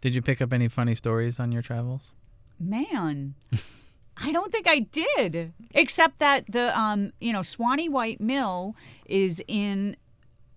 Did 0.00 0.14
you 0.14 0.22
pick 0.22 0.40
up 0.40 0.50
any 0.50 0.66
funny 0.66 0.94
stories 0.94 1.38
on 1.38 1.52
your 1.52 1.60
travels? 1.60 2.12
Man. 2.58 3.34
I 4.16 4.32
don't 4.32 4.50
think 4.50 4.66
I 4.66 4.80
did, 4.80 5.52
except 5.74 6.18
that 6.18 6.50
the 6.50 6.78
um, 6.78 7.12
you 7.20 7.32
know 7.34 7.40
Swany 7.40 7.88
White 7.88 8.20
Mill 8.20 8.74
is 9.04 9.42
in 9.46 9.96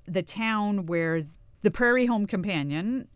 the 0.06 0.24
town 0.24 0.86
where 0.86 1.26
the 1.62 1.72
Prairie 1.72 2.06
Home 2.06 2.26
Companion 2.26 3.08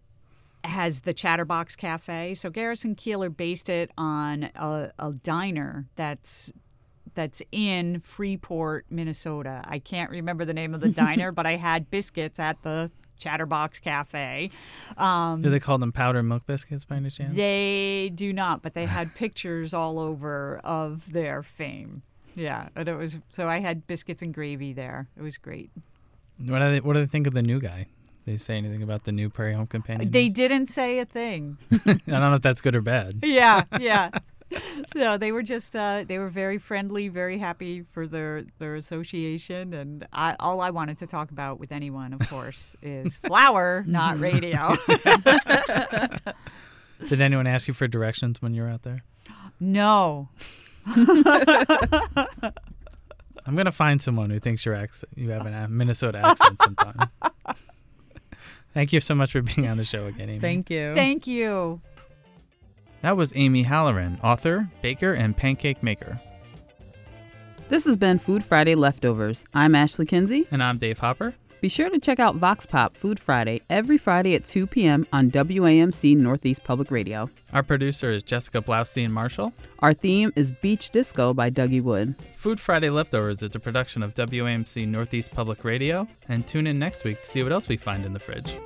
has 0.63 1.01
the 1.01 1.13
Chatterbox 1.13 1.75
Cafe. 1.77 2.33
So 2.33 2.49
Garrison 2.49 2.95
Keillor 2.95 3.35
based 3.35 3.69
it 3.69 3.91
on 3.97 4.43
a, 4.55 4.91
a 4.99 5.13
diner 5.13 5.85
that's 5.95 6.51
that's 7.17 7.41
in 7.51 7.99
Freeport, 8.01 8.85
Minnesota. 8.91 9.63
I 9.65 9.79
can't 9.79 10.11
remember 10.11 10.45
the 10.45 10.53
name 10.53 10.73
of 10.75 10.81
the 10.81 10.89
diner, 10.89 11.31
but 11.33 11.45
I 11.47 11.55
had 11.55 11.89
biscuits 11.89 12.39
at 12.39 12.61
the 12.61 12.91
Chatterbox 13.17 13.79
Cafe. 13.79 14.51
Um, 14.95 15.41
do 15.41 15.49
they 15.49 15.59
call 15.59 15.79
them 15.79 15.91
Powdermilk 15.91 16.45
biscuits 16.45 16.85
by 16.85 16.97
any 16.97 17.09
chance? 17.09 17.35
They 17.35 18.11
do 18.13 18.31
not, 18.31 18.61
but 18.61 18.75
they 18.75 18.85
had 18.85 19.13
pictures 19.15 19.73
all 19.73 19.99
over 19.99 20.59
of 20.63 21.11
their 21.11 21.41
fame. 21.41 22.03
Yeah, 22.35 22.69
and 22.75 22.87
it 22.87 22.95
was 22.95 23.17
so 23.33 23.49
I 23.49 23.59
had 23.59 23.87
biscuits 23.87 24.21
and 24.21 24.31
gravy 24.31 24.71
there. 24.71 25.07
It 25.17 25.23
was 25.23 25.37
great. 25.39 25.71
What 26.37 26.59
do 26.59 26.71
they 26.71 26.79
What 26.81 26.93
do 26.93 26.99
they 26.99 27.07
think 27.07 27.25
of 27.25 27.33
the 27.33 27.41
new 27.41 27.59
guy? 27.59 27.87
they 28.27 28.37
say 28.37 28.57
anything 28.57 28.83
about 28.83 29.05
the 29.05 29.11
new 29.13 29.29
Prairie 29.29 29.53
Home 29.53 29.67
Companion? 29.67 30.11
They 30.11 30.27
didn't 30.27 30.67
say 30.67 30.99
a 30.99 31.05
thing. 31.05 31.57
I 31.71 31.93
don't 32.05 32.07
know 32.07 32.35
if 32.35 32.41
that's 32.41 32.59
good 32.59 32.75
or 32.75 32.81
bad. 32.81 33.19
Yeah, 33.23 33.63
yeah. 33.79 34.09
no, 34.95 35.17
they 35.17 35.31
were 35.31 35.43
just 35.43 35.75
uh, 35.75 36.03
they 36.07 36.17
were 36.17 36.29
very 36.29 36.57
friendly, 36.57 37.09
very 37.09 37.37
happy 37.37 37.83
for 37.91 38.07
their 38.07 38.43
their 38.59 38.75
association, 38.75 39.73
and 39.73 40.07
I, 40.13 40.35
all 40.39 40.61
I 40.61 40.69
wanted 40.69 40.97
to 40.99 41.07
talk 41.07 41.31
about 41.31 41.59
with 41.59 41.71
anyone, 41.71 42.13
of 42.13 42.19
course, 42.29 42.75
is 42.81 43.17
flour, 43.27 43.83
not 43.87 44.19
radio. 44.19 44.75
Did 47.09 47.21
anyone 47.21 47.45
ask 47.45 47.67
you 47.67 47.73
for 47.73 47.87
directions 47.87 48.41
when 48.41 48.53
you 48.53 48.63
were 48.63 48.69
out 48.69 48.83
there? 48.83 49.03
No. 49.59 50.29
I'm 50.85 51.05
gonna 53.55 53.71
find 53.71 54.01
someone 54.01 54.29
who 54.29 54.39
thinks 54.39 54.65
your 54.65 54.75
accent, 54.75 55.11
you 55.15 55.29
have 55.29 55.45
a 55.45 55.67
Minnesota 55.67 56.19
accent 56.19 56.59
sometime. 56.59 57.09
Thank 58.73 58.93
you 58.93 59.01
so 59.01 59.15
much 59.15 59.31
for 59.31 59.41
being 59.41 59.67
on 59.67 59.77
the 59.77 59.85
show 59.85 60.05
again, 60.05 60.29
Amy. 60.29 60.39
Thank 60.39 60.69
you. 60.69 60.93
Thank 60.95 61.27
you. 61.27 61.81
That 63.07 63.15
was 63.15 63.31
Amy 63.37 63.63
Halloran, 63.63 64.19
author, 64.21 64.67
baker, 64.81 65.13
and 65.13 65.37
pancake 65.37 65.81
maker. 65.81 66.19
This 67.69 67.85
has 67.85 67.95
been 67.95 68.19
Food 68.19 68.43
Friday 68.43 68.75
Leftovers. 68.75 69.45
I'm 69.53 69.75
Ashley 69.75 70.05
Kinsey. 70.05 70.45
And 70.51 70.61
I'm 70.61 70.77
Dave 70.77 70.97
Hopper. 70.97 71.33
Be 71.61 71.69
sure 71.69 71.89
to 71.89 71.99
check 71.99 72.19
out 72.19 72.35
Vox 72.35 72.65
Pop 72.65 72.97
Food 72.97 73.17
Friday 73.17 73.61
every 73.69 73.97
Friday 73.97 74.35
at 74.35 74.45
2 74.45 74.67
p.m. 74.67 75.07
on 75.13 75.31
WAMC 75.31 76.17
Northeast 76.17 76.65
Public 76.65 76.91
Radio. 76.91 77.29
Our 77.53 77.63
producer 77.63 78.11
is 78.11 78.23
Jessica 78.23 78.61
Blaustein 78.61 79.11
Marshall. 79.11 79.53
Our 79.79 79.93
theme 79.93 80.33
is 80.35 80.51
Beach 80.51 80.89
Disco 80.89 81.33
by 81.33 81.49
Dougie 81.49 81.81
Wood. 81.81 82.13
Food 82.35 82.59
Friday 82.59 82.89
Leftovers 82.89 83.41
is 83.41 83.55
a 83.55 83.59
production 83.61 84.03
of 84.03 84.15
WAMC 84.15 84.85
Northeast 84.85 85.31
Public 85.31 85.63
Radio, 85.63 86.09
and 86.27 86.45
tune 86.45 86.67
in 86.67 86.77
next 86.77 87.05
week 87.05 87.21
to 87.21 87.25
see 87.25 87.41
what 87.41 87.53
else 87.53 87.69
we 87.69 87.77
find 87.77 88.03
in 88.03 88.11
the 88.11 88.19
fridge. 88.19 88.57